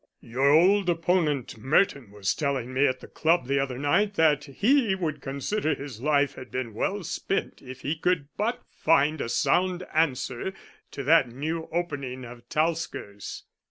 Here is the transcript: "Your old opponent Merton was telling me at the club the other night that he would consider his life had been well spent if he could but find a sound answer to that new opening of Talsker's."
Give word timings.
"Your 0.21 0.49
old 0.49 0.89
opponent 0.89 1.59
Merton 1.59 2.09
was 2.09 2.33
telling 2.33 2.73
me 2.73 2.87
at 2.87 3.01
the 3.01 3.07
club 3.07 3.45
the 3.45 3.59
other 3.59 3.77
night 3.77 4.15
that 4.15 4.45
he 4.45 4.95
would 4.95 5.21
consider 5.21 5.75
his 5.75 6.01
life 6.01 6.33
had 6.33 6.49
been 6.49 6.73
well 6.73 7.03
spent 7.03 7.61
if 7.61 7.81
he 7.81 7.95
could 7.95 8.27
but 8.35 8.63
find 8.67 9.21
a 9.21 9.29
sound 9.29 9.85
answer 9.93 10.53
to 10.89 11.03
that 11.03 11.29
new 11.29 11.69
opening 11.71 12.25
of 12.25 12.49
Talsker's." 12.49 13.43